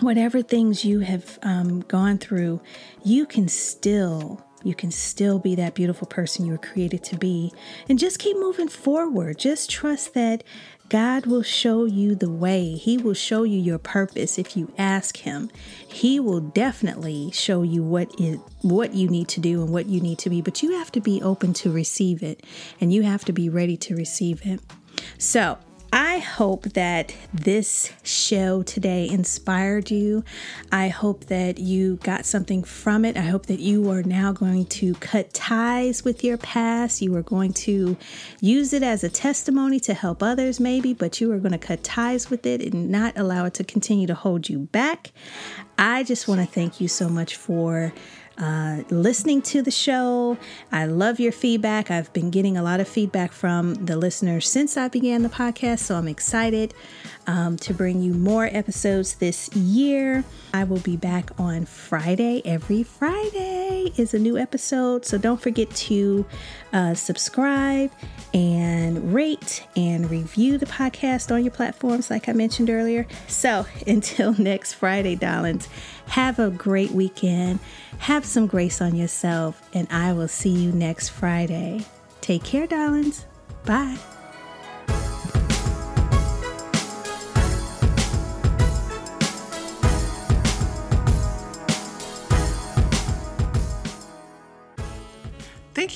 whatever 0.00 0.42
things 0.42 0.84
you 0.84 1.00
have 1.00 1.38
um, 1.42 1.80
gone 1.80 2.18
through, 2.18 2.60
you 3.04 3.26
can 3.26 3.48
still 3.48 4.44
you 4.62 4.74
can 4.74 4.90
still 4.90 5.38
be 5.38 5.54
that 5.54 5.74
beautiful 5.74 6.06
person 6.06 6.44
you 6.44 6.52
were 6.52 6.58
created 6.58 7.04
to 7.04 7.16
be. 7.16 7.52
And 7.88 7.98
just 7.98 8.18
keep 8.18 8.36
moving 8.36 8.68
forward. 8.68 9.38
Just 9.38 9.70
trust 9.70 10.14
that 10.14 10.42
God 10.88 11.26
will 11.26 11.42
show 11.42 11.84
you 11.84 12.14
the 12.14 12.30
way. 12.30 12.72
He 12.72 12.96
will 12.96 13.14
show 13.14 13.42
you 13.42 13.58
your 13.58 13.78
purpose 13.78 14.38
if 14.38 14.56
you 14.56 14.72
ask 14.78 15.18
him. 15.18 15.50
He 15.86 16.18
will 16.18 16.40
definitely 16.40 17.30
show 17.32 17.62
you 17.62 17.82
what 17.82 18.18
is 18.18 18.38
what 18.62 18.94
you 18.94 19.08
need 19.08 19.28
to 19.28 19.40
do 19.40 19.62
and 19.62 19.70
what 19.70 19.86
you 19.86 20.00
need 20.00 20.18
to 20.20 20.30
be, 20.30 20.40
but 20.40 20.62
you 20.62 20.72
have 20.72 20.90
to 20.92 21.00
be 21.00 21.20
open 21.22 21.52
to 21.54 21.70
receive 21.70 22.22
it 22.22 22.44
and 22.80 22.92
you 22.92 23.02
have 23.02 23.24
to 23.26 23.32
be 23.32 23.48
ready 23.48 23.76
to 23.76 23.94
receive 23.94 24.44
it. 24.46 24.60
So, 25.18 25.58
I 25.92 26.18
hope 26.18 26.64
that 26.74 27.14
this 27.32 27.92
show 28.02 28.62
today 28.62 29.08
inspired 29.08 29.90
you. 29.90 30.22
I 30.70 30.88
hope 30.88 31.26
that 31.26 31.58
you 31.58 31.96
got 31.96 32.26
something 32.26 32.62
from 32.62 33.04
it. 33.04 33.16
I 33.16 33.22
hope 33.22 33.46
that 33.46 33.60
you 33.60 33.90
are 33.90 34.02
now 34.02 34.32
going 34.32 34.66
to 34.66 34.94
cut 34.94 35.32
ties 35.32 36.04
with 36.04 36.22
your 36.22 36.36
past. 36.36 37.00
You 37.00 37.14
are 37.16 37.22
going 37.22 37.54
to 37.54 37.96
use 38.40 38.72
it 38.72 38.82
as 38.82 39.02
a 39.02 39.08
testimony 39.08 39.80
to 39.80 39.94
help 39.94 40.22
others, 40.22 40.60
maybe, 40.60 40.92
but 40.92 41.20
you 41.20 41.32
are 41.32 41.38
going 41.38 41.52
to 41.52 41.58
cut 41.58 41.82
ties 41.82 42.28
with 42.28 42.44
it 42.44 42.60
and 42.60 42.90
not 42.90 43.16
allow 43.16 43.46
it 43.46 43.54
to 43.54 43.64
continue 43.64 44.06
to 44.06 44.14
hold 44.14 44.48
you 44.48 44.58
back. 44.58 45.12
I 45.78 46.02
just 46.02 46.28
want 46.28 46.40
to 46.40 46.46
thank 46.46 46.80
you 46.80 46.88
so 46.88 47.08
much 47.08 47.36
for 47.36 47.94
uh, 48.38 48.82
listening 48.90 49.42
to 49.42 49.62
the 49.62 49.70
show. 49.70 50.36
I 50.70 50.86
love 50.86 51.18
your 51.18 51.32
feedback. 51.32 51.90
I've 51.90 52.12
been 52.12 52.30
getting 52.30 52.56
a 52.56 52.62
lot 52.62 52.80
of 52.80 52.88
feedback 52.88 53.32
from 53.32 53.74
the 53.74 53.96
listeners 53.96 54.48
since 54.48 54.76
I 54.76 54.88
began 54.88 55.22
the 55.22 55.28
podcast, 55.28 55.80
so 55.80 55.96
I'm 55.96 56.08
excited 56.08 56.72
um, 57.28 57.58
to 57.58 57.74
bring 57.74 58.02
you 58.02 58.14
more 58.14 58.48
episodes 58.50 59.14
this 59.16 59.54
year. 59.54 60.24
I 60.54 60.64
will 60.64 60.80
be 60.80 60.96
back 60.96 61.30
on 61.38 61.66
Friday. 61.66 62.42
Every 62.44 62.82
Friday 62.82 63.92
is 63.96 64.14
a 64.14 64.18
new 64.18 64.38
episode, 64.38 65.04
so 65.04 65.18
don't 65.18 65.40
forget 65.40 65.70
to 65.70 66.26
uh, 66.72 66.94
subscribe 66.94 67.92
and 68.32 69.14
rate 69.14 69.66
and 69.76 70.10
review 70.10 70.56
the 70.56 70.66
podcast 70.66 71.32
on 71.32 71.44
your 71.44 71.52
platforms, 71.52 72.10
like 72.10 72.30
I 72.30 72.32
mentioned 72.32 72.70
earlier. 72.70 73.06
So 73.28 73.66
until 73.86 74.32
next 74.32 74.74
Friday, 74.74 75.14
darlings, 75.14 75.68
have 76.08 76.38
a 76.38 76.48
great 76.50 76.90
weekend. 76.90 77.60
Have 77.98 78.24
some 78.24 78.46
grace 78.46 78.80
on 78.80 78.96
yourself, 78.96 79.68
and 79.74 79.86
I 79.90 80.14
will 80.14 80.28
see 80.28 80.50
you 80.50 80.72
next 80.72 81.10
Friday. 81.10 81.84
Take 82.22 82.42
care, 82.42 82.66
darlings. 82.66 83.26
Bye. 83.66 83.98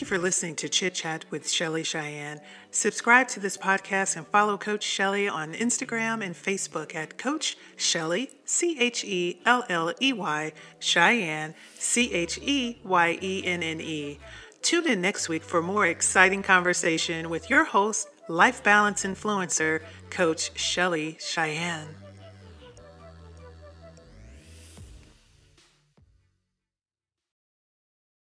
You 0.03 0.07
for 0.07 0.19
listening 0.19 0.57
to 0.57 0.69
Chit 0.69 0.95
Chat 0.95 1.25
with 1.31 1.49
Chelley 1.49 1.85
Cheyenne. 1.85 2.41
Subscribe 2.73 3.29
to 3.29 3.39
this 3.39 3.57
podcast 3.57 4.17
and 4.17 4.27
follow 4.27 4.59
Coach 4.59 4.85
Chelley 4.85 5.29
on 5.29 5.53
Instagram 5.53 6.25
and 6.25 6.35
Facebook 6.35 6.97
at 6.97 7.17
Coach 7.19 7.57
Chelley, 7.77 8.33
C 8.45 8.77
H 8.81 9.05
E 9.05 9.39
L 9.47 9.65
L 9.69 9.93
E 10.01 10.13
Y, 10.13 10.53
Cheyenne, 10.81 11.55
C 11.79 12.13
H 12.13 12.41
E 12.43 12.81
Y 12.83 13.19
E 13.23 13.47
N 13.47 13.63
N 13.63 13.81
E. 13.81 14.19
Tune 14.61 14.89
in 14.89 15.01
next 15.01 15.29
week 15.29 15.45
for 15.45 15.63
more 15.63 15.87
exciting 15.87 16.43
conversation 16.43 17.31
with 17.31 17.49
your 17.49 17.65
host, 17.65 18.09
life 18.27 18.61
balance 18.65 19.05
influencer, 19.05 19.83
Coach 20.11 20.53
Chelley 20.55 21.17
Cheyenne. 21.21 22.02